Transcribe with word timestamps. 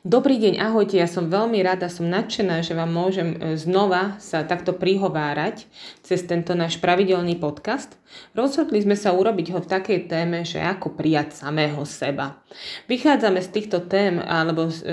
Dobrý 0.00 0.40
deň, 0.40 0.56
ahojte, 0.56 0.96
ja 0.96 1.04
som 1.04 1.28
veľmi 1.28 1.60
rada, 1.60 1.92
som 1.92 2.08
nadšená, 2.08 2.64
že 2.64 2.72
vám 2.72 2.88
môžem 2.88 3.36
e, 3.36 3.60
znova 3.60 4.16
sa 4.16 4.40
takto 4.40 4.72
prihovárať 4.72 5.68
cez 6.00 6.24
tento 6.24 6.56
náš 6.56 6.80
pravidelný 6.80 7.36
podcast. 7.36 8.00
Rozhodli 8.32 8.80
sme 8.80 8.96
sa 8.96 9.12
urobiť 9.12 9.52
ho 9.52 9.60
v 9.60 9.68
takej 9.68 10.08
téme, 10.08 10.48
že 10.48 10.64
ako 10.64 10.96
prijať 10.96 11.36
samého 11.44 11.84
seba. 11.84 12.40
Vychádzame 12.88 13.44
z 13.44 13.52
týchto 13.52 13.84
tém 13.84 14.16
alebo 14.16 14.72
z 14.72 14.80
um, 14.80 14.88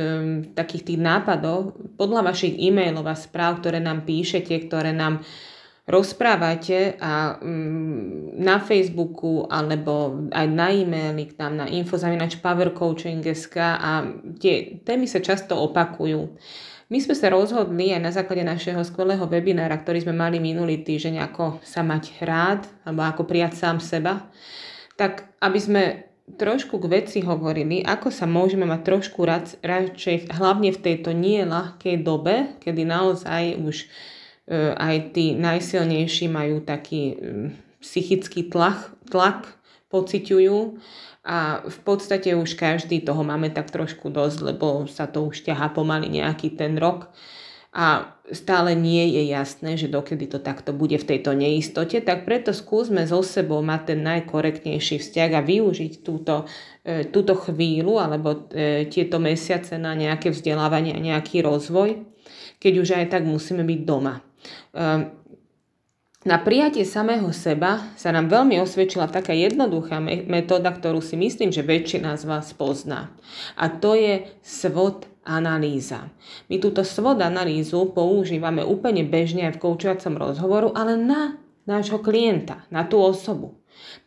takých 0.51 0.91
tých 0.91 0.99
nápadov 0.99 1.79
podľa 1.95 2.35
vašich 2.35 2.59
e-mailov 2.59 3.07
a 3.07 3.15
správ, 3.15 3.63
ktoré 3.63 3.79
nám 3.79 4.03
píšete, 4.03 4.51
ktoré 4.67 4.91
nám 4.91 5.23
rozprávate 5.89 7.01
a 7.01 7.41
mm, 7.41 8.37
na 8.37 8.61
Facebooku 8.61 9.49
alebo 9.49 10.21
aj 10.29 10.45
na 10.45 10.69
e-maili 10.69 11.33
tam 11.33 11.57
na 11.57 11.65
info.powercoaching.sk 11.65 13.57
a 13.57 14.05
tie 14.37 14.77
témy 14.85 15.09
sa 15.09 15.17
často 15.17 15.57
opakujú. 15.57 16.37
My 16.89 16.97
sme 17.01 17.13
sa 17.13 17.33
rozhodli 17.33 17.93
aj 17.93 18.01
na 18.01 18.13
základe 18.13 18.45
našeho 18.45 18.81
skvelého 18.85 19.25
webinára, 19.29 19.77
ktorý 19.77 20.05
sme 20.05 20.13
mali 20.13 20.37
minulý 20.41 20.81
týždeň, 20.85 21.21
ako 21.29 21.61
sa 21.65 21.81
mať 21.85 22.21
rád 22.21 22.65
alebo 22.85 23.05
ako 23.05 23.25
prijať 23.25 23.57
sám 23.57 23.77
seba, 23.81 24.29
tak 24.93 25.25
aby 25.41 25.59
sme 25.61 25.83
trošku 26.37 26.77
k 26.77 26.89
veci 27.01 27.19
hovorili, 27.25 27.81
ako 27.81 28.13
sa 28.13 28.29
môžeme 28.29 28.65
mať 28.69 28.81
trošku 28.85 29.25
rad, 29.25 29.57
radšej, 29.65 30.29
hlavne 30.37 30.69
v 30.69 30.81
tejto 30.81 31.13
nie 31.17 31.41
ľahkej 31.41 32.05
dobe, 32.05 32.53
kedy 32.61 32.85
naozaj 32.85 33.57
už 33.57 33.89
aj 34.57 35.13
tí 35.13 35.37
najsilnejší 35.37 36.25
majú 36.25 36.65
taký 36.65 37.15
psychický 37.79 38.49
tlak, 38.49 38.91
tlak 39.07 39.59
pociťujú. 39.93 40.57
A 41.29 41.61
v 41.61 41.79
podstate 41.85 42.33
už 42.33 42.57
každý 42.57 43.05
toho 43.05 43.21
máme 43.21 43.53
tak 43.53 43.69
trošku 43.69 44.09
dosť, 44.09 44.39
lebo 44.55 44.89
sa 44.89 45.05
to 45.05 45.29
už 45.29 45.45
ťahá 45.45 45.69
pomaly 45.69 46.09
nejaký 46.09 46.57
ten 46.57 46.73
rok. 46.79 47.11
A 47.69 48.17
stále 48.33 48.73
nie 48.73 49.13
je 49.13 49.29
jasné, 49.29 49.77
že 49.77 49.93
dokedy 49.93 50.25
to 50.25 50.41
takto 50.41 50.73
bude 50.73 50.97
v 50.97 51.05
tejto 51.05 51.37
neistote, 51.37 52.01
tak 52.01 52.25
preto 52.25 52.49
skúsme 52.49 53.05
so 53.05 53.21
sebou 53.21 53.61
mať 53.61 53.93
ten 53.93 53.99
najkorektnejší 54.01 54.97
vzťah 54.97 55.29
a 55.37 55.45
využiť 55.45 56.01
túto, 56.01 56.49
e, 56.81 57.05
túto 57.13 57.37
chvíľu 57.37 58.01
alebo 58.01 58.49
e, 58.49 58.89
tieto 58.89 59.21
mesiace 59.21 59.77
na 59.77 59.93
nejaké 59.93 60.33
vzdelávanie 60.33 60.97
a 60.97 61.05
nejaký 61.13 61.45
rozvoj, 61.45 62.09
keď 62.57 62.73
už 62.73 62.89
aj 62.97 63.05
tak 63.13 63.23
musíme 63.29 63.61
byť 63.61 63.79
doma. 63.85 64.17
Ehm, 64.73 65.13
na 66.27 66.35
prijatie 66.35 66.83
samého 66.83 67.31
seba 67.31 67.95
sa 67.95 68.11
nám 68.11 68.27
veľmi 68.27 68.59
osvedčila 68.59 69.07
taká 69.07 69.31
jednoduchá 69.31 70.03
metóda, 70.03 70.67
ktorú 70.75 70.99
si 70.99 71.15
myslím, 71.15 71.47
že 71.47 71.63
väčšina 71.63 72.19
z 72.19 72.27
vás 72.27 72.51
pozná. 72.51 73.15
A 73.55 73.71
to 73.71 73.95
je 73.95 74.27
SWOT 74.43 75.07
analýza. 75.23 76.11
My 76.51 76.59
túto 76.59 76.83
SWOT 76.83 77.23
analýzu 77.23 77.95
používame 77.95 78.67
úplne 78.67 79.07
bežne 79.07 79.47
aj 79.47 79.59
v 79.59 79.61
koučovacom 79.63 80.19
rozhovoru, 80.19 80.75
ale 80.75 80.99
na 80.99 81.39
nášho 81.63 82.01
klienta, 82.01 82.67
na 82.67 82.83
tú 82.83 82.99
osobu. 82.99 83.58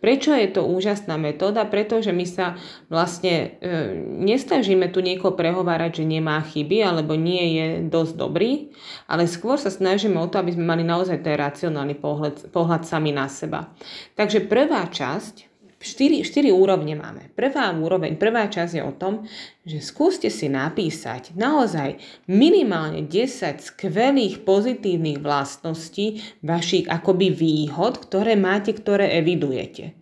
Prečo 0.03 0.35
je 0.35 0.49
to 0.51 0.67
úžasná 0.67 1.15
metóda? 1.21 1.63
Pretože 1.69 2.11
my 2.11 2.27
sa 2.27 2.59
vlastne 2.91 3.61
e, 3.63 3.95
nestažíme 4.25 4.91
tu 4.91 4.99
niekoho 4.99 5.37
prehovárať, 5.39 6.03
že 6.03 6.11
nemá 6.19 6.43
chyby 6.43 6.83
alebo 6.83 7.15
nie 7.15 7.61
je 7.61 7.67
dosť 7.87 8.13
dobrý, 8.19 8.75
ale 9.07 9.31
skôr 9.31 9.61
sa 9.61 9.71
snažíme 9.71 10.19
o 10.19 10.27
to, 10.27 10.43
aby 10.43 10.57
sme 10.57 10.67
mali 10.67 10.83
naozaj 10.83 11.23
ten 11.23 11.39
racionálny 11.39 11.95
pohľad, 12.01 12.51
pohľad 12.51 12.83
sami 12.83 13.15
na 13.15 13.31
seba. 13.31 13.71
Takže 14.19 14.49
prvá 14.49 14.89
časť 14.91 15.52
Štyri, 15.83 16.23
štyri 16.23 16.55
úrovne 16.55 16.95
máme. 16.95 17.35
Prvá 17.35 17.75
úroveň, 17.75 18.15
prvá 18.15 18.47
časť 18.47 18.73
je 18.79 18.83
o 18.87 18.95
tom, 18.95 19.27
že 19.67 19.83
skúste 19.83 20.31
si 20.31 20.47
napísať 20.47 21.35
naozaj 21.35 21.99
minimálne 22.31 23.03
10 23.03 23.59
skvelých 23.59 24.47
pozitívnych 24.47 25.19
vlastností 25.19 26.23
vašich 26.47 26.87
akoby 26.87 27.35
výhod, 27.35 27.99
ktoré 27.99 28.39
máte, 28.39 28.71
ktoré 28.71 29.19
evidujete. 29.19 29.99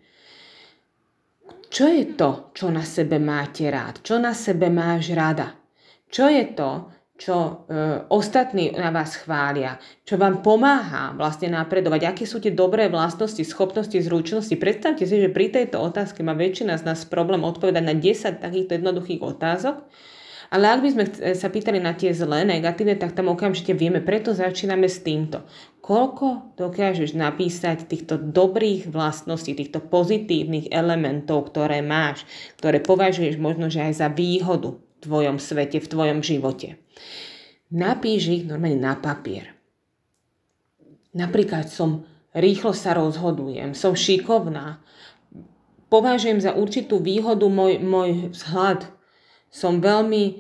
Čo 1.72 1.88
je 1.88 2.04
to, 2.12 2.52
čo 2.52 2.68
na 2.68 2.84
sebe 2.84 3.16
máte 3.16 3.64
rád? 3.72 4.04
Čo 4.04 4.20
na 4.20 4.36
sebe 4.36 4.68
máš 4.68 5.16
rada? 5.16 5.56
Čo 6.12 6.28
je 6.28 6.44
to, 6.52 6.92
čo 7.20 7.36
e, 7.36 7.53
ostatní 8.08 8.72
na 8.72 8.88
vás 8.88 9.20
chvália, 9.20 9.76
čo 10.08 10.16
vám 10.16 10.41
pomáha 10.41 11.12
vlastne 11.12 11.53
napredovať, 11.53 12.08
aké 12.08 12.25
sú 12.25 12.41
tie 12.41 12.48
dobré 12.48 12.88
vlastnosti, 12.88 13.44
schopnosti, 13.44 13.92
zručnosti. 14.00 14.56
Predstavte 14.56 15.04
si, 15.04 15.20
že 15.20 15.28
pri 15.28 15.53
tejto 15.53 15.76
otázke 15.84 16.25
má 16.25 16.32
väčšina 16.32 16.80
z 16.80 16.88
nás 16.88 17.04
problém 17.04 17.44
odpovedať 17.44 17.84
na 17.84 17.92
10 17.92 18.41
takýchto 18.41 18.72
jednoduchých 18.80 19.20
otázok, 19.20 19.84
ale 20.50 20.64
ak 20.66 20.80
by 20.82 20.88
sme 20.91 21.04
sa 21.36 21.47
pýtali 21.47 21.78
na 21.78 21.94
tie 21.94 22.10
zlé, 22.10 22.42
negatívne, 22.42 22.98
tak 22.98 23.14
tam 23.14 23.30
okamžite 23.30 23.70
vieme, 23.76 24.03
preto 24.03 24.34
začíname 24.34 24.91
s 24.91 24.98
týmto. 25.04 25.47
Koľko 25.78 26.56
dokážeš 26.59 27.14
napísať 27.14 27.86
týchto 27.86 28.19
dobrých 28.19 28.91
vlastností, 28.91 29.54
týchto 29.54 29.78
pozitívnych 29.78 30.72
elementov, 30.75 31.54
ktoré 31.54 31.84
máš, 31.86 32.26
ktoré 32.59 32.82
považuješ 32.82 33.38
možno, 33.38 33.70
že 33.70 33.78
aj 33.78 33.94
za 33.94 34.09
výhodu 34.10 34.75
tvojom 35.02 35.36
svete, 35.40 35.80
v 35.80 35.90
tvojom 35.90 36.20
živote. 36.20 36.76
Napíš 37.70 38.22
ich 38.28 38.44
normálne 38.44 38.82
na 38.82 38.98
papier. 38.98 39.54
Napríklad 41.14 41.66
som 41.70 42.06
rýchlo 42.34 42.70
sa 42.70 42.94
rozhodujem, 42.94 43.74
som 43.74 43.98
šikovná, 43.98 44.78
považujem 45.90 46.38
za 46.38 46.54
určitú 46.54 47.02
výhodu 47.02 47.50
môj, 47.50 47.82
môj 47.82 48.30
vzhľad, 48.30 48.86
som 49.50 49.82
veľmi 49.82 50.22
e, 50.22 50.34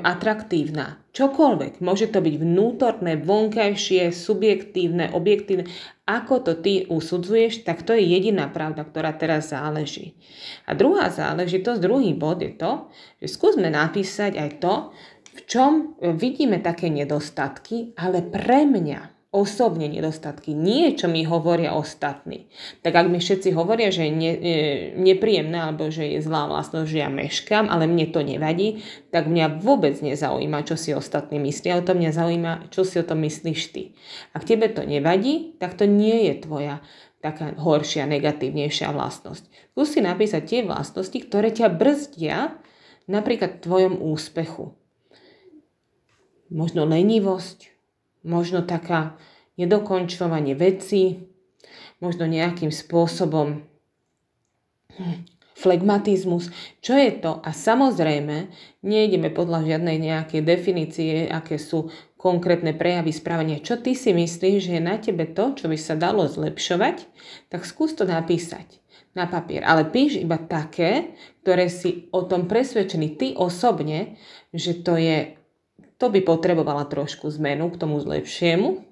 atraktívna. 0.00 0.96
Čokoľvek. 1.12 1.84
Môže 1.84 2.08
to 2.08 2.24
byť 2.24 2.34
vnútorné, 2.40 3.20
vonkajšie, 3.20 4.12
subjektívne, 4.12 5.12
objektívne. 5.12 5.68
Ako 6.08 6.40
to 6.40 6.56
ty 6.56 6.88
usudzuješ, 6.88 7.68
tak 7.68 7.84
to 7.84 7.92
je 7.92 8.04
jediná 8.04 8.48
pravda, 8.48 8.88
ktorá 8.88 9.12
teraz 9.12 9.52
záleží. 9.52 10.16
A 10.64 10.72
druhá 10.72 11.12
záležitosť, 11.12 11.84
druhý 11.84 12.16
bod 12.16 12.40
je 12.40 12.56
to, 12.56 12.88
že 13.20 13.28
skúsme 13.28 13.68
napísať 13.68 14.40
aj 14.40 14.50
to, 14.60 14.74
v 15.36 15.40
čom 15.44 15.72
e, 16.00 16.16
vidíme 16.16 16.56
také 16.64 16.88
nedostatky, 16.88 17.92
ale 18.00 18.24
pre 18.24 18.64
mňa 18.64 19.15
osobne 19.36 19.84
nedostatky, 19.92 20.56
nie 20.56 20.96
čo 20.96 21.12
mi 21.12 21.28
hovoria 21.28 21.76
ostatní. 21.76 22.48
Tak 22.80 22.96
ak 22.96 23.06
mi 23.12 23.20
všetci 23.20 23.52
hovoria, 23.52 23.92
že 23.92 24.08
je 24.08 24.12
ne, 24.16 24.32
e, 24.32 24.52
nepríjemné 24.96 25.60
alebo 25.60 25.92
že 25.92 26.16
je 26.16 26.24
zlá 26.24 26.48
vlastnosť, 26.48 26.88
že 26.88 26.98
ja 27.04 27.12
meškam, 27.12 27.68
ale 27.68 27.84
mne 27.84 28.08
to 28.08 28.24
nevadí, 28.24 28.80
tak 29.12 29.28
mňa 29.28 29.60
vôbec 29.60 30.00
nezaujíma, 30.00 30.64
čo 30.64 30.80
si 30.80 30.96
ostatní 30.96 31.36
myslia 31.44 31.76
o 31.76 31.84
tom, 31.84 32.00
mňa 32.00 32.12
zaujíma, 32.16 32.52
čo 32.72 32.88
si 32.88 32.96
o 32.96 33.04
tom 33.04 33.20
myslíš 33.20 33.60
ty. 33.76 33.92
Ak 34.32 34.48
tebe 34.48 34.72
to 34.72 34.80
nevadí, 34.88 35.52
tak 35.60 35.76
to 35.76 35.84
nie 35.84 36.32
je 36.32 36.40
tvoja 36.40 36.80
taká 37.20 37.52
horšia, 37.52 38.08
negatívnejšia 38.08 38.88
vlastnosť. 38.96 39.44
Skúsi 39.76 40.00
napísať 40.00 40.42
tie 40.48 40.60
vlastnosti, 40.64 41.16
ktoré 41.20 41.52
ťa 41.52 41.68
brzdia 41.68 42.56
napríklad 43.04 43.60
v 43.60 43.62
tvojom 43.62 43.94
úspechu 44.00 44.72
možno 46.50 46.86
lenivosť, 46.86 47.75
možno 48.26 48.66
taká 48.66 49.14
nedokončovanie 49.56 50.58
veci, 50.58 51.30
možno 52.02 52.26
nejakým 52.28 52.74
spôsobom 52.74 53.64
flegmatizmus. 55.56 56.52
Čo 56.84 56.92
je 57.00 57.10
to? 57.16 57.40
A 57.40 57.50
samozrejme, 57.56 58.52
nejdeme 58.84 59.32
podľa 59.32 59.64
žiadnej 59.64 59.96
nejakej 59.96 60.42
definície, 60.44 61.24
aké 61.24 61.56
sú 61.56 61.88
konkrétne 62.20 62.76
prejavy 62.76 63.14
správania. 63.14 63.64
Čo 63.64 63.80
ty 63.80 63.96
si 63.96 64.12
myslíš, 64.12 64.58
že 64.60 64.72
je 64.76 64.82
na 64.82 65.00
tebe 65.00 65.24
to, 65.24 65.56
čo 65.56 65.72
by 65.72 65.78
sa 65.80 65.96
dalo 65.96 66.28
zlepšovať, 66.28 67.08
tak 67.48 67.64
skús 67.64 67.96
to 67.96 68.04
napísať 68.04 68.82
na 69.16 69.24
papier. 69.24 69.64
Ale 69.64 69.88
píš 69.88 70.20
iba 70.20 70.36
také, 70.36 71.16
ktoré 71.40 71.72
si 71.72 72.12
o 72.12 72.28
tom 72.28 72.44
presvedčený 72.44 73.08
ty 73.16 73.26
osobne, 73.32 74.20
že 74.52 74.76
to 74.84 75.00
je 75.00 75.40
to 75.96 76.08
by 76.08 76.20
potrebovala 76.24 76.88
trošku 76.88 77.28
zmenu 77.36 77.68
k 77.72 77.80
tomu 77.80 78.00
lepšiemu. 78.00 78.84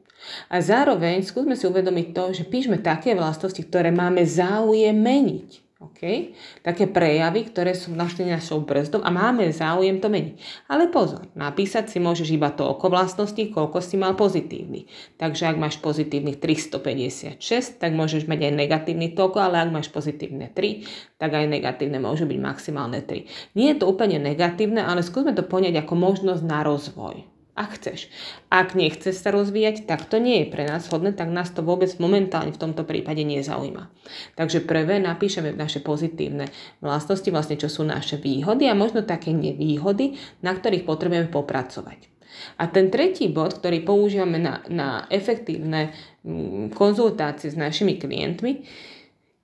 A 0.49 0.61
zároveň 0.61 1.21
skúsme 1.21 1.53
si 1.53 1.69
uvedomiť 1.69 2.07
to, 2.17 2.25
že 2.33 2.49
píšme 2.49 2.81
také 2.81 3.13
vlastnosti, 3.13 3.61
ktoré 3.61 3.93
máme 3.93 4.25
záujem 4.25 4.97
meniť. 4.97 5.64
Okay? 5.75 6.39
Také 6.63 6.87
prejavy, 6.87 7.51
ktoré 7.51 7.75
sú 7.75 7.91
našli 7.91 8.31
našou 8.31 8.63
brzdou 8.63 9.03
a 9.03 9.11
máme 9.11 9.51
záujem 9.51 9.99
to 9.99 10.07
meniť. 10.07 10.39
Ale 10.71 10.87
pozor, 10.87 11.27
napísať 11.35 11.91
si 11.91 11.99
môžeš 11.99 12.31
iba 12.31 12.55
toľko 12.55 12.87
vlastností, 12.95 13.51
koľko 13.51 13.83
si 13.83 13.99
mal 13.99 14.15
pozitívny. 14.15 14.87
Takže 15.19 15.51
ak 15.51 15.59
máš 15.59 15.83
pozitívnych 15.83 16.39
356, 16.39 17.43
tak 17.83 17.91
môžeš 17.91 18.31
mať 18.31 18.49
aj 18.49 18.53
negatívny 18.55 19.19
toľko, 19.19 19.39
ale 19.43 19.67
ak 19.67 19.75
máš 19.75 19.91
pozitívne 19.91 20.47
3, 20.55 21.19
tak 21.19 21.35
aj 21.35 21.51
negatívne 21.51 21.99
môžu 21.99 22.31
byť 22.31 22.39
maximálne 22.39 23.03
3. 23.03 23.59
Nie 23.59 23.75
je 23.75 23.83
to 23.83 23.91
úplne 23.91 24.23
negatívne, 24.23 24.79
ale 24.79 25.03
skúsme 25.03 25.35
to 25.35 25.43
poňať 25.43 25.83
ako 25.83 25.95
možnosť 25.99 26.43
na 26.47 26.63
rozvoj. 26.63 27.34
Ak 27.55 27.79
chceš. 27.79 28.11
Ak 28.51 28.75
nechceš 28.75 29.15
sa 29.15 29.31
rozvíjať, 29.31 29.87
tak 29.87 30.11
to 30.11 30.19
nie 30.19 30.43
je 30.43 30.51
pre 30.51 30.67
nás 30.67 30.91
hodné, 30.91 31.15
tak 31.15 31.31
nás 31.31 31.55
to 31.55 31.63
vôbec 31.63 31.91
momentálne 32.03 32.51
v 32.51 32.59
tomto 32.59 32.83
prípade 32.83 33.23
nezaujíma. 33.23 33.95
Takže 34.35 34.67
prvé 34.67 34.99
napíšeme 34.99 35.55
naše 35.55 35.79
pozitívne 35.79 36.51
vlastnosti, 36.83 37.31
vlastne 37.31 37.55
čo 37.55 37.71
sú 37.71 37.87
naše 37.87 38.19
výhody 38.19 38.67
a 38.67 38.75
možno 38.75 39.07
také 39.07 39.31
nevýhody, 39.31 40.19
na 40.43 40.51
ktorých 40.51 40.83
potrebujeme 40.83 41.31
popracovať. 41.31 42.11
A 42.59 42.67
ten 42.67 42.91
tretí 42.91 43.31
bod, 43.31 43.63
ktorý 43.63 43.87
používame 43.87 44.43
na, 44.43 44.67
na 44.67 45.07
efektívne 45.07 45.95
mm, 46.27 46.75
konzultácie 46.75 47.55
s 47.55 47.57
našimi 47.57 47.95
klientmi, 48.03 48.67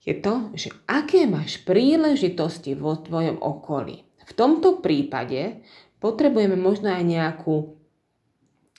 je 0.03 0.15
to, 0.19 0.51
že 0.59 0.75
aké 0.91 1.31
máš 1.31 1.62
príležitosti 1.62 2.75
vo 2.75 2.99
tvojom 2.99 3.39
okolí. 3.39 4.03
V 4.27 4.33
tomto 4.35 4.83
prípade 4.83 5.62
potrebujeme 6.03 6.57
možno 6.57 6.91
aj 6.91 7.05
nejakú 7.05 7.80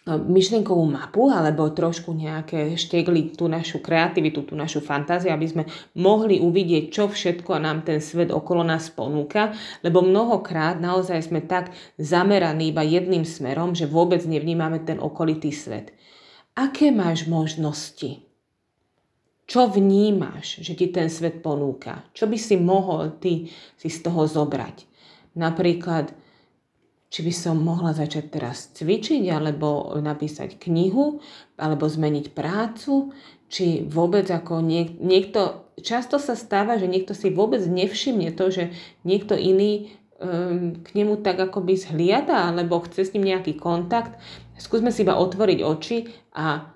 myšlienkovú 0.05 0.81
mapu 0.89 1.29
alebo 1.29 1.69
trošku 1.69 2.17
nejaké 2.17 2.73
štegli 2.73 3.37
tú 3.37 3.45
našu 3.45 3.85
kreativitu, 3.85 4.41
tú 4.41 4.57
našu 4.57 4.81
fantáziu, 4.81 5.29
aby 5.29 5.45
sme 5.45 5.63
mohli 5.93 6.41
uvidieť, 6.41 6.89
čo 6.89 7.03
všetko 7.05 7.61
nám 7.61 7.85
ten 7.85 8.01
svet 8.01 8.33
okolo 8.33 8.65
nás 8.65 8.89
ponúka, 8.89 9.53
lebo 9.85 10.01
mnohokrát 10.01 10.81
naozaj 10.81 11.29
sme 11.29 11.45
tak 11.45 11.69
zameraní 12.01 12.73
iba 12.73 12.81
jedným 12.81 13.21
smerom, 13.21 13.77
že 13.77 13.85
vôbec 13.85 14.25
nevnímame 14.25 14.81
ten 14.81 14.97
okolitý 14.97 15.53
svet. 15.53 15.93
Aké 16.57 16.89
máš 16.89 17.29
možnosti? 17.29 18.25
Čo 19.45 19.67
vnímaš, 19.69 20.63
že 20.63 20.73
ti 20.73 20.89
ten 20.89 21.13
svet 21.13 21.45
ponúka? 21.45 22.07
Čo 22.15 22.25
by 22.25 22.37
si 22.41 22.55
mohol 22.57 23.21
ty 23.21 23.53
si 23.77 23.89
z 23.91 23.99
toho 24.01 24.25
zobrať? 24.25 24.87
Napríklad, 25.37 26.11
či 27.11 27.27
by 27.27 27.33
som 27.35 27.59
mohla 27.59 27.91
začať 27.91 28.31
teraz 28.31 28.71
cvičiť, 28.71 29.27
alebo 29.27 29.99
napísať 29.99 30.55
knihu, 30.63 31.19
alebo 31.59 31.83
zmeniť 31.91 32.31
prácu, 32.31 33.11
či 33.51 33.83
vôbec 33.83 34.23
ako 34.31 34.63
niek- 34.63 34.95
niekto, 35.03 35.67
často 35.83 36.23
sa 36.23 36.39
stáva, 36.39 36.79
že 36.79 36.87
niekto 36.87 37.11
si 37.11 37.27
vôbec 37.27 37.59
nevšimne 37.67 38.31
to, 38.31 38.47
že 38.47 38.63
niekto 39.03 39.35
iný 39.35 39.91
um, 40.23 40.79
k 40.79 40.87
nemu 40.95 41.19
tak 41.19 41.35
akoby 41.35 41.75
zhliada, 41.75 42.47
alebo 42.47 42.79
chce 42.79 43.11
s 43.11 43.13
ním 43.13 43.27
nejaký 43.27 43.59
kontakt. 43.59 44.15
Skúsme 44.55 44.95
si 44.95 45.03
iba 45.03 45.19
otvoriť 45.19 45.59
oči 45.67 46.07
a 46.31 46.71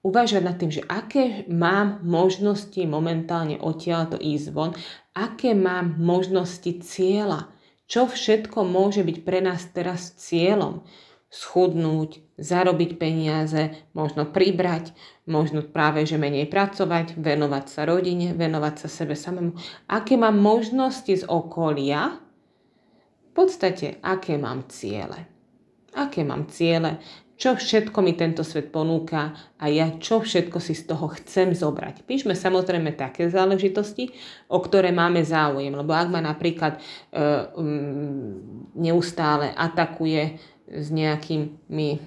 uvažovať 0.00 0.44
nad 0.48 0.56
tým, 0.56 0.72
že 0.72 0.86
aké 0.88 1.44
mám 1.52 2.00
možnosti 2.00 2.80
momentálne 2.88 3.60
odtiaľ 3.60 4.16
to 4.16 4.18
ísť 4.20 4.48
von, 4.52 4.72
aké 5.12 5.52
mám 5.52 6.00
možnosti 6.00 6.80
cieľa, 6.80 7.52
čo 7.84 8.08
všetko 8.08 8.64
môže 8.64 9.04
byť 9.04 9.18
pre 9.22 9.44
nás 9.44 9.68
teraz 9.68 10.16
cieľom? 10.16 10.84
Schudnúť, 11.28 12.22
zarobiť 12.38 12.94
peniaze, 12.94 13.74
možno 13.90 14.22
pribrať, 14.22 14.94
možno 15.26 15.66
práve, 15.66 16.06
že 16.06 16.14
menej 16.14 16.46
pracovať, 16.46 17.18
venovať 17.18 17.64
sa 17.66 17.82
rodine, 17.84 18.32
venovať 18.38 18.86
sa 18.86 18.88
sebe 18.88 19.18
samému. 19.18 19.58
Aké 19.90 20.14
mám 20.14 20.38
možnosti 20.38 21.10
z 21.10 21.24
okolia? 21.26 22.22
V 23.28 23.30
podstate, 23.34 23.98
aké 23.98 24.38
mám 24.38 24.70
ciele? 24.70 25.26
Aké 25.90 26.22
mám 26.22 26.46
ciele? 26.46 27.02
Čo 27.34 27.58
všetko 27.58 27.98
mi 27.98 28.14
tento 28.14 28.46
svet 28.46 28.70
ponúka 28.70 29.34
a 29.58 29.66
ja 29.66 29.90
čo 29.98 30.22
všetko 30.22 30.58
si 30.62 30.78
z 30.78 30.86
toho 30.86 31.10
chcem 31.18 31.50
zobrať. 31.50 32.06
Píšme 32.06 32.38
samozrejme 32.38 32.94
také 32.94 33.26
záležitosti, 33.26 34.14
o 34.46 34.62
ktoré 34.62 34.94
máme 34.94 35.26
záujem, 35.26 35.74
lebo 35.74 35.90
ak 35.90 36.08
ma 36.14 36.22
napríklad 36.22 36.78
e, 36.78 36.80
um, 37.58 38.38
neustále 38.78 39.50
atakuje 39.50 40.38
s 40.64 40.88
nejakými 40.94 41.88
e, 41.90 41.98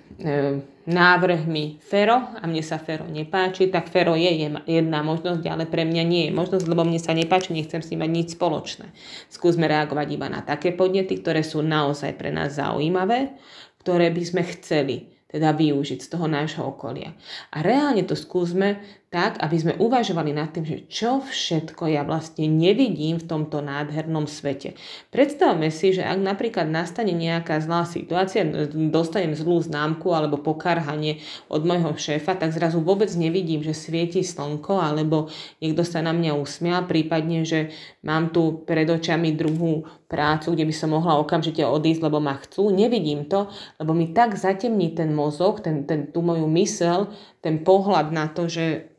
návrhmi 0.88 1.78
Fero 1.84 2.32
a 2.40 2.44
mne 2.48 2.64
sa 2.64 2.80
Fero 2.80 3.06
nepáči, 3.06 3.68
tak 3.68 3.92
Fero 3.92 4.16
je 4.16 4.32
jedna 4.66 5.04
možnosť, 5.04 5.44
ale 5.46 5.68
pre 5.68 5.84
mňa 5.84 6.04
nie 6.08 6.24
je 6.28 6.32
možnosť, 6.34 6.66
lebo 6.66 6.88
mne 6.88 6.98
sa 6.98 7.12
nepáči, 7.12 7.52
nechcem 7.52 7.84
s 7.84 7.92
ním 7.92 8.08
mať 8.08 8.12
nič 8.16 8.28
spoločné. 8.40 8.96
Skúsme 9.28 9.68
reagovať 9.68 10.08
iba 10.10 10.32
na 10.32 10.42
také 10.42 10.72
podnety, 10.72 11.20
ktoré 11.20 11.44
sú 11.44 11.60
naozaj 11.60 12.16
pre 12.16 12.32
nás 12.32 12.56
zaujímavé, 12.56 13.36
ktoré 13.84 14.10
by 14.10 14.24
sme 14.24 14.44
chceli 14.56 15.17
teda 15.28 15.52
využiť 15.52 16.00
z 16.00 16.08
toho 16.08 16.26
nášho 16.28 16.64
okolia. 16.64 17.12
A 17.52 17.60
reálne 17.60 18.04
to 18.08 18.16
skúsme 18.16 18.80
tak, 19.08 19.40
aby 19.40 19.56
sme 19.56 19.74
uvažovali 19.80 20.36
nad 20.36 20.52
tým, 20.52 20.68
že 20.68 20.84
čo 20.92 21.24
všetko 21.24 21.88
ja 21.88 22.04
vlastne 22.04 22.44
nevidím 22.52 23.16
v 23.16 23.28
tomto 23.28 23.64
nádhernom 23.64 24.28
svete. 24.28 24.76
Predstavme 25.16 25.72
si, 25.72 25.96
že 25.96 26.04
ak 26.04 26.20
napríklad 26.20 26.68
nastane 26.68 27.16
nejaká 27.16 27.64
zlá 27.64 27.88
situácia, 27.88 28.44
dostanem 28.92 29.32
zlú 29.32 29.64
známku 29.64 30.12
alebo 30.12 30.44
pokarhanie 30.44 31.24
od 31.48 31.64
môjho 31.64 31.96
šéfa, 31.96 32.36
tak 32.36 32.52
zrazu 32.52 32.84
vôbec 32.84 33.08
nevidím, 33.16 33.64
že 33.64 33.72
svieti 33.72 34.28
slnko 34.28 34.76
alebo 34.76 35.32
niekto 35.64 35.88
sa 35.88 36.04
na 36.04 36.12
mňa 36.12 36.36
usmial, 36.36 36.84
prípadne, 36.84 37.48
že 37.48 37.72
mám 38.04 38.36
tu 38.36 38.68
pred 38.68 38.92
očami 38.92 39.32
druhú 39.32 39.88
prácu, 40.08 40.56
kde 40.56 40.68
by 40.68 40.74
som 40.76 40.96
mohla 40.96 41.20
okamžite 41.20 41.64
odísť, 41.64 42.04
lebo 42.08 42.24
ma 42.24 42.40
chcú. 42.40 42.72
Nevidím 42.72 43.28
to, 43.28 43.52
lebo 43.80 43.92
mi 43.92 44.16
tak 44.16 44.40
zatemní 44.40 44.96
ten 44.96 45.12
mozog, 45.12 45.60
ten, 45.60 45.84
ten, 45.84 46.12
tú 46.12 46.24
moju 46.24 46.48
mysel, 46.56 47.12
ten 47.48 47.64
pohľad 47.64 48.12
na 48.12 48.28
to, 48.28 48.52
že 48.52 48.92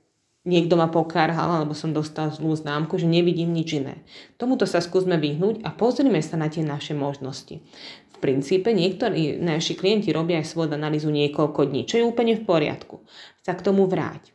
niekto 0.49 0.81
ma 0.81 0.89
pokárhal 0.89 1.61
alebo 1.61 1.77
som 1.77 1.93
dostal 1.93 2.33
zlú 2.33 2.57
známku, 2.57 2.97
že 2.97 3.05
nevidím 3.05 3.53
nič 3.53 3.77
iné. 3.77 4.01
Tomuto 4.41 4.65
sa 4.65 4.81
skúsme 4.81 5.21
vyhnúť 5.21 5.61
a 5.61 5.69
pozrime 5.77 6.25
sa 6.25 6.41
na 6.41 6.49
tie 6.49 6.65
naše 6.65 6.97
možnosti. 6.97 7.61
V 8.09 8.17
princípe 8.17 8.73
niektorí 8.73 9.37
naši 9.37 9.77
klienti 9.77 10.09
robia 10.17 10.41
aj 10.41 10.49
svoju 10.49 10.73
analýzu 10.73 11.13
niekoľko 11.13 11.69
dní, 11.69 11.85
čo 11.85 12.01
je 12.01 12.09
úplne 12.09 12.41
v 12.41 12.49
poriadku. 12.49 13.05
Sa 13.45 13.53
k 13.53 13.61
tomu 13.61 13.85
vráť. 13.85 14.33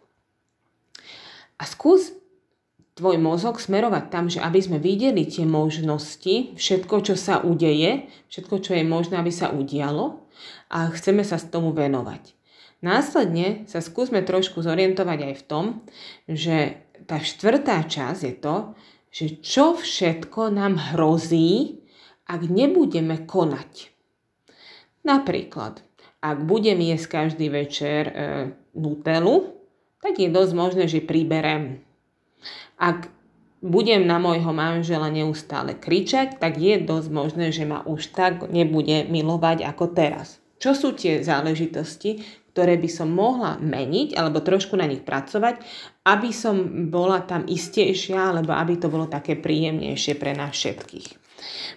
A 1.57 1.65
skús 1.65 2.13
tvoj 2.93 3.17
mozog 3.17 3.57
smerovať 3.57 4.03
tam, 4.13 4.29
že 4.29 4.37
aby 4.37 4.61
sme 4.61 4.77
videli 4.77 5.25
tie 5.25 5.49
možnosti, 5.49 6.53
všetko, 6.53 6.95
čo 7.01 7.17
sa 7.17 7.41
udeje, 7.41 8.05
všetko, 8.29 8.61
čo 8.61 8.77
je 8.77 8.85
možné, 8.85 9.17
aby 9.17 9.33
sa 9.33 9.49
udialo 9.49 10.21
a 10.69 10.93
chceme 10.93 11.25
sa 11.25 11.41
s 11.41 11.49
tomu 11.49 11.73
venovať. 11.73 12.42
Následne 12.83 13.63
sa 13.71 13.79
skúsme 13.79 14.19
trošku 14.27 14.59
zorientovať 14.59 15.19
aj 15.23 15.33
v 15.39 15.43
tom, 15.47 15.65
že 16.27 16.83
tá 17.07 17.23
štvrtá 17.23 17.79
časť 17.87 18.21
je 18.27 18.35
to, 18.35 18.57
že 19.07 19.25
čo 19.39 19.79
všetko 19.79 20.51
nám 20.51 20.91
hrozí, 20.91 21.79
ak 22.27 22.43
nebudeme 22.51 23.23
konať. 23.23 23.87
Napríklad, 25.07 25.79
ak 26.19 26.37
budem 26.43 26.79
jesť 26.83 27.23
každý 27.23 27.47
večer 27.47 28.03
e, 28.07 28.13
nutelu, 28.75 29.55
tak 30.03 30.19
je 30.19 30.27
dosť 30.27 30.51
možné, 30.51 30.83
že 30.91 31.03
priberem. 31.03 31.83
Ak 32.75 33.07
budem 33.63 34.03
na 34.03 34.19
môjho 34.19 34.51
manžela 34.51 35.07
neustále 35.07 35.71
kričať, 35.71 36.35
tak 36.35 36.59
je 36.59 36.83
dosť 36.83 37.09
možné, 37.11 37.55
že 37.55 37.63
ma 37.63 37.79
už 37.87 38.11
tak 38.11 38.51
nebude 38.51 39.07
milovať 39.07 39.63
ako 39.63 39.95
teraz. 39.95 40.43
Čo 40.59 40.75
sú 40.75 40.89
tie 40.95 41.23
záležitosti, 41.23 42.23
ktoré 42.53 42.77
by 42.77 42.85
som 42.85 43.09
mohla 43.09 43.57
meniť 43.57 44.13
alebo 44.13 44.45
trošku 44.45 44.77
na 44.77 44.85
nich 44.85 45.01
pracovať, 45.01 45.57
aby 46.05 46.29
som 46.29 46.87
bola 46.93 47.25
tam 47.25 47.49
istejšia 47.49 48.29
alebo 48.29 48.53
aby 48.53 48.77
to 48.77 48.93
bolo 48.93 49.09
také 49.09 49.33
príjemnejšie 49.33 50.13
pre 50.21 50.37
nás 50.37 50.53
všetkých. 50.53 51.09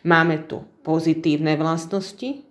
Máme 0.05 0.45
tu 0.45 0.69
pozitívne 0.85 1.57
vlastnosti, 1.57 2.45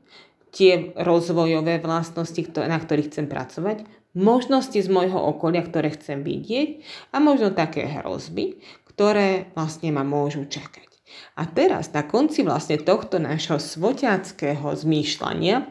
tie 0.50 0.74
rozvojové 0.98 1.78
vlastnosti, 1.84 2.42
na 2.66 2.82
ktorých 2.82 3.14
chcem 3.14 3.28
pracovať, 3.30 3.86
možnosti 4.18 4.80
z 4.80 4.90
môjho 4.90 5.20
okolia, 5.20 5.62
ktoré 5.62 5.94
chcem 5.94 6.26
vidieť 6.26 6.82
a 7.14 7.22
možno 7.22 7.54
také 7.54 7.86
hrozby, 8.02 8.58
ktoré 8.90 9.52
vlastne 9.54 9.92
ma 9.94 10.02
môžu 10.02 10.48
čakať. 10.48 10.88
A 11.36 11.46
teraz 11.46 11.92
na 11.92 12.02
konci 12.02 12.42
vlastne 12.42 12.80
tohto 12.80 13.20
nášho 13.20 13.60
svoťackého 13.60 14.72
zmýšľania 14.72 15.68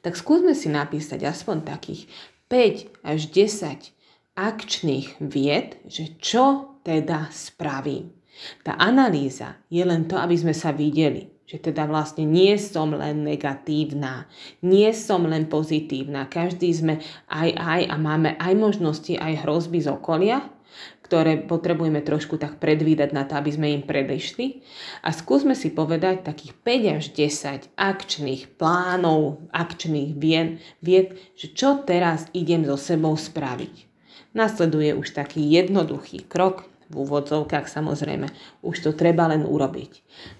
tak 0.00 0.16
skúsme 0.16 0.52
si 0.56 0.68
napísať 0.72 1.24
aspoň 1.26 1.64
takých 1.64 2.10
5 2.50 3.06
až 3.06 3.20
10 3.30 3.94
akčných 4.36 5.08
vied, 5.20 5.82
že 5.86 6.16
čo 6.18 6.78
teda 6.86 7.28
spravím. 7.28 8.14
Tá 8.64 8.78
analýza 8.80 9.60
je 9.68 9.84
len 9.84 10.08
to, 10.08 10.16
aby 10.16 10.32
sme 10.38 10.56
sa 10.56 10.72
videli, 10.72 11.28
že 11.50 11.58
teda 11.58 11.90
vlastne 11.90 12.22
nie 12.22 12.54
som 12.62 12.94
len 12.94 13.26
negatívna, 13.26 14.30
nie 14.62 14.94
som 14.94 15.26
len 15.26 15.50
pozitívna. 15.50 16.30
Každý 16.30 16.70
sme 16.70 17.02
aj 17.26 17.50
aj 17.58 17.80
a 17.90 17.94
máme 17.98 18.38
aj 18.38 18.54
možnosti, 18.54 19.18
aj 19.18 19.42
hrozby 19.42 19.82
z 19.82 19.90
okolia 19.90 20.46
ktoré 21.10 21.42
potrebujeme 21.42 22.06
trošku 22.06 22.38
tak 22.38 22.62
predvídať 22.62 23.10
na 23.10 23.26
to, 23.26 23.34
aby 23.34 23.50
sme 23.50 23.74
im 23.74 23.82
predišli. 23.82 24.62
A 25.02 25.10
skúsme 25.10 25.58
si 25.58 25.74
povedať 25.74 26.22
takých 26.22 26.54
5 26.62 26.96
až 27.02 27.04
10 27.10 27.74
akčných 27.74 28.42
plánov, 28.54 29.42
akčných 29.50 30.14
vied, 30.14 30.62
vied, 30.78 31.18
že 31.34 31.50
čo 31.50 31.82
teraz 31.82 32.30
idem 32.30 32.62
so 32.62 32.78
sebou 32.78 33.18
spraviť. 33.18 33.90
Nasleduje 34.38 34.94
už 34.94 35.10
taký 35.10 35.42
jednoduchý 35.42 36.30
krok. 36.30 36.70
V 36.90 36.94
úvodzovkách 37.06 37.70
samozrejme. 37.70 38.26
Už 38.66 38.76
to 38.82 38.90
treba 38.92 39.30
len 39.30 39.46
urobiť. 39.46 39.92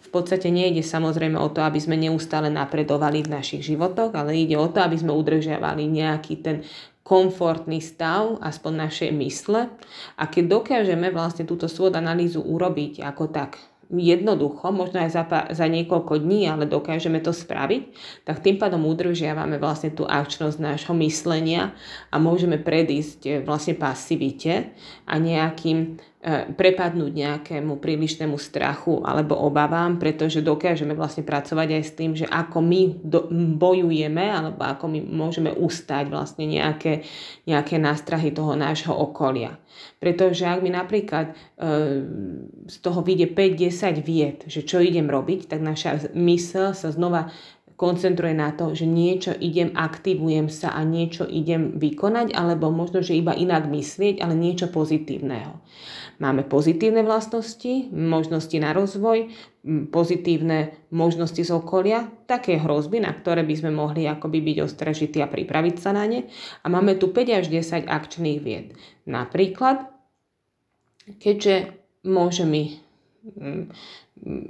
V 0.03 0.09
podstate 0.11 0.51
nejde 0.51 0.83
samozrejme 0.83 1.39
o 1.39 1.49
to, 1.55 1.63
aby 1.63 1.79
sme 1.79 1.95
neustále 1.95 2.51
napredovali 2.51 3.23
v 3.23 3.33
našich 3.39 3.63
životoch, 3.63 4.11
ale 4.19 4.35
ide 4.35 4.59
o 4.59 4.67
to, 4.67 4.83
aby 4.83 4.99
sme 4.99 5.15
udržiavali 5.15 5.87
nejaký 5.87 6.35
ten 6.43 6.67
komfortný 7.07 7.79
stav, 7.79 8.39
aspoň 8.43 8.91
našej 8.91 9.11
mysle. 9.15 9.71
A 10.19 10.27
keď 10.27 10.61
dokážeme 10.61 11.15
vlastne 11.15 11.47
túto 11.47 11.71
svod 11.71 11.95
analýzu 11.95 12.43
urobiť 12.43 13.03
ako 13.07 13.31
tak 13.31 13.59
jednoducho, 13.91 14.71
možno 14.71 15.03
aj 15.03 15.11
za, 15.11 15.25
za 15.51 15.67
niekoľko 15.67 16.23
dní, 16.23 16.47
ale 16.47 16.71
dokážeme 16.71 17.19
to 17.19 17.35
spraviť, 17.35 17.83
tak 18.23 18.43
tým 18.43 18.57
pádom 18.57 18.87
udržiavame 18.87 19.59
vlastne 19.59 19.91
tú 19.91 20.07
akčnosť 20.07 20.57
nášho 20.63 20.95
myslenia 21.03 21.75
a 22.15 22.23
môžeme 22.23 22.57
predísť 22.57 23.21
eh, 23.27 23.33
vlastne 23.43 23.75
pasivite 23.75 24.71
a 25.05 25.15
nejakým 25.19 25.99
E, 26.21 26.53
prepadnúť 26.53 27.17
nejakému 27.17 27.81
prílišnému 27.81 28.37
strachu 28.37 29.01
alebo 29.09 29.41
obavám, 29.41 29.97
pretože 29.97 30.45
dokážeme 30.45 30.93
vlastne 30.93 31.25
pracovať 31.25 31.81
aj 31.81 31.83
s 31.89 31.93
tým, 31.97 32.13
že 32.13 32.29
ako 32.29 32.61
my 32.61 32.81
do, 33.01 33.25
bojujeme 33.57 34.29
alebo 34.29 34.61
ako 34.61 34.85
my 34.85 35.01
môžeme 35.01 35.49
ustať 35.49 36.13
vlastne 36.13 36.45
nejaké, 36.45 37.09
nejaké 37.49 37.81
nástrahy 37.81 38.37
toho 38.37 38.53
nášho 38.53 38.93
okolia. 38.93 39.57
Pretože 39.99 40.49
ak 40.49 40.61
mi 40.65 40.71
napríklad 40.73 41.31
e, 41.31 41.35
z 42.67 42.77
toho 42.81 43.01
vyjde 43.05 43.33
5-10 43.37 44.01
vied, 44.01 44.39
že 44.49 44.65
čo 44.65 44.81
idem 44.81 45.07
robiť, 45.07 45.51
tak 45.51 45.61
naša 45.61 46.13
mysl 46.17 46.73
sa 46.73 46.89
znova 46.91 47.31
koncentruje 47.81 48.37
na 48.37 48.53
to, 48.53 48.77
že 48.77 48.85
niečo 48.85 49.33
idem, 49.33 49.73
aktivujem 49.73 50.53
sa 50.53 50.77
a 50.77 50.85
niečo 50.85 51.25
idem 51.25 51.81
vykonať, 51.81 52.37
alebo 52.37 52.69
možno, 52.69 53.01
že 53.01 53.17
iba 53.17 53.33
inak 53.33 53.73
myslieť, 53.73 54.21
ale 54.21 54.37
niečo 54.37 54.69
pozitívneho. 54.69 55.57
Máme 56.21 56.45
pozitívne 56.45 57.01
vlastnosti, 57.01 57.89
možnosti 57.89 58.53
na 58.61 58.77
rozvoj, 58.77 59.33
pozitívne 59.89 60.77
možnosti 60.93 61.41
z 61.41 61.49
okolia, 61.49 62.13
také 62.29 62.61
hrozby, 62.61 63.01
na 63.01 63.17
ktoré 63.17 63.49
by 63.49 63.55
sme 63.57 63.73
mohli 63.73 64.05
akoby 64.05 64.45
byť 64.45 64.57
ostražití 64.61 65.25
a 65.25 65.33
pripraviť 65.33 65.81
sa 65.81 65.97
na 65.97 66.05
ne. 66.05 66.29
A 66.61 66.69
máme 66.69 67.01
tu 67.01 67.09
5 67.09 67.41
až 67.41 67.49
10 67.49 67.89
akčných 67.89 68.45
vied. 68.45 68.77
Napríklad, 69.09 69.89
keďže 71.17 71.73
môže 72.05 72.45
mi 72.45 72.85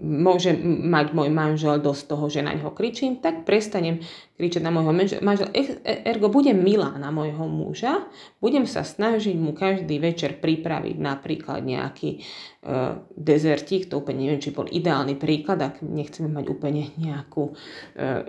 môže 0.01 0.55
mať 0.63 1.07
môj 1.11 1.31
manžel 1.31 1.83
dosť 1.83 2.03
toho, 2.07 2.27
že 2.31 2.43
na 2.43 2.55
ňo 2.55 2.71
kričím, 2.71 3.19
tak 3.19 3.43
prestanem 3.43 4.03
kričať 4.39 4.63
na 4.63 4.71
môjho 4.71 4.95
manžela. 5.23 5.51
E, 5.55 5.79
ergo 6.07 6.31
budem 6.31 6.59
milá 6.59 6.95
na 6.99 7.11
môjho 7.11 7.51
muža, 7.51 8.07
budem 8.39 8.67
sa 8.71 8.87
snažiť 8.87 9.35
mu 9.39 9.55
každý 9.55 9.99
večer 9.99 10.39
pripraviť 10.39 10.97
napríklad 11.03 11.67
nejaký 11.67 12.23
uh, 12.67 13.03
dezertík, 13.15 13.91
to 13.91 13.99
úplne 13.99 14.27
neviem, 14.27 14.43
či 14.43 14.55
bol 14.55 14.71
ideálny 14.71 15.19
príklad, 15.19 15.59
ak 15.63 15.83
nechceme 15.83 16.31
mať 16.31 16.45
úplne 16.51 16.95
nejakú, 16.95 17.55
uh, 17.99 18.23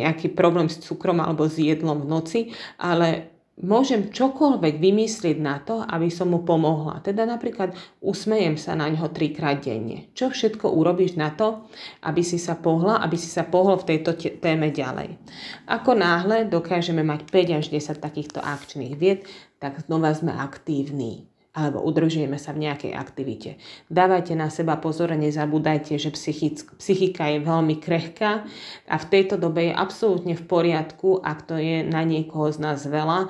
nejaký 0.00 0.32
problém 0.32 0.72
s 0.72 0.80
cukrom 0.80 1.20
alebo 1.20 1.44
s 1.48 1.60
jedlom 1.60 2.04
v 2.04 2.08
noci, 2.08 2.40
ale 2.80 3.37
môžem 3.62 4.10
čokoľvek 4.10 4.78
vymyslieť 4.80 5.38
na 5.38 5.62
to, 5.62 5.82
aby 5.82 6.10
som 6.10 6.32
mu 6.32 6.42
pomohla. 6.42 7.02
Teda 7.02 7.26
napríklad 7.26 7.74
usmejem 8.02 8.58
sa 8.58 8.74
na 8.74 8.90
ňo 8.90 9.10
trikrát 9.12 9.62
denne. 9.62 10.10
Čo 10.16 10.34
všetko 10.34 10.72
urobíš 10.72 11.14
na 11.14 11.30
to, 11.30 11.68
aby 12.02 12.24
si 12.24 12.40
sa 12.40 12.58
pohla, 12.58 12.98
aby 13.04 13.14
si 13.14 13.30
sa 13.30 13.46
pohol 13.46 13.78
v 13.78 13.94
tejto 13.94 14.16
téme 14.42 14.72
ďalej. 14.74 15.14
Ako 15.70 15.94
náhle 15.94 16.48
dokážeme 16.48 17.04
mať 17.04 17.28
5 17.30 17.58
až 17.62 17.66
10 17.70 18.00
takýchto 18.02 18.38
akčných 18.42 18.94
vied, 18.98 19.28
tak 19.62 19.78
znova 19.84 20.14
sme 20.14 20.34
aktívni 20.34 21.27
alebo 21.58 21.82
udržujeme 21.82 22.38
sa 22.38 22.54
v 22.54 22.70
nejakej 22.70 22.94
aktivite. 22.94 23.50
Dávajte 23.90 24.38
na 24.38 24.46
seba 24.46 24.78
pozor 24.78 25.10
a 25.10 25.18
nezabúdajte, 25.18 25.98
že 25.98 26.14
psychika 26.78 27.24
je 27.34 27.38
veľmi 27.42 27.82
krehká 27.82 28.46
a 28.86 28.96
v 29.02 29.08
tejto 29.10 29.34
dobe 29.34 29.66
je 29.66 29.74
absolútne 29.74 30.38
v 30.38 30.44
poriadku, 30.46 31.18
ak 31.18 31.50
to 31.50 31.58
je 31.58 31.82
na 31.82 32.06
niekoho 32.06 32.54
z 32.54 32.62
nás 32.62 32.86
veľa. 32.86 33.26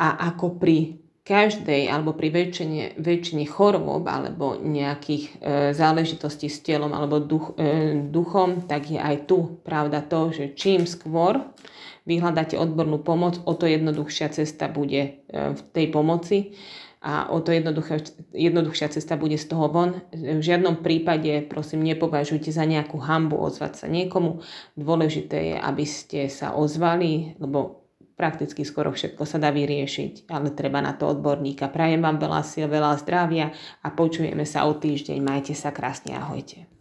A 0.00 0.08
ako 0.34 0.58
pri 0.58 0.98
každej 1.30 1.86
alebo 1.86 2.16
pri 2.16 2.34
väčšine, 2.34 2.98
väčšine 2.98 3.46
chorôb 3.46 4.02
alebo 4.10 4.58
nejakých 4.58 5.24
e, 5.30 5.32
záležitostí 5.76 6.50
s 6.50 6.58
telom 6.64 6.90
alebo 6.90 7.22
duch, 7.22 7.54
e, 7.54 8.02
duchom, 8.10 8.66
tak 8.66 8.90
je 8.90 8.98
aj 8.98 9.30
tu 9.30 9.62
pravda 9.62 10.02
to, 10.02 10.34
že 10.34 10.58
čím 10.58 10.90
skôr 10.90 11.38
vyhľadáte 12.10 12.58
odbornú 12.58 12.98
pomoc, 12.98 13.38
o 13.46 13.54
to 13.54 13.70
jednoduchšia 13.70 14.34
cesta 14.34 14.66
bude 14.66 15.02
e, 15.06 15.10
v 15.54 15.60
tej 15.70 15.86
pomoci 15.94 16.58
a 17.00 17.32
o 17.32 17.40
to 17.40 17.54
jednoduchšia 18.36 18.92
cesta 18.92 19.16
bude 19.16 19.40
z 19.40 19.46
toho 19.48 19.72
von. 19.72 20.04
V 20.12 20.42
žiadnom 20.44 20.84
prípade, 20.84 21.46
prosím, 21.48 21.86
nepovažujte 21.88 22.52
za 22.52 22.68
nejakú 22.68 23.00
hambu 23.00 23.40
ozvať 23.40 23.72
sa 23.72 23.86
niekomu. 23.88 24.44
Dôležité 24.76 25.54
je, 25.54 25.56
aby 25.56 25.84
ste 25.88 26.28
sa 26.28 26.52
ozvali, 26.52 27.40
lebo 27.40 27.88
prakticky 28.20 28.68
skoro 28.68 28.92
všetko 28.92 29.24
sa 29.24 29.40
dá 29.40 29.48
vyriešiť, 29.48 30.28
ale 30.28 30.52
treba 30.52 30.84
na 30.84 30.92
to 30.92 31.08
odborníka. 31.08 31.72
Prajem 31.72 32.04
vám 32.04 32.20
veľa 32.20 32.44
síl, 32.44 32.68
veľa 32.68 33.00
zdravia 33.00 33.56
a 33.80 33.88
počujeme 33.88 34.44
sa 34.44 34.68
o 34.68 34.76
týždeň. 34.76 35.24
Majte 35.24 35.56
sa 35.56 35.72
krásne, 35.72 36.12
ahojte. 36.12 36.79